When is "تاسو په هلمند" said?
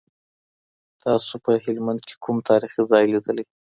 1.03-2.01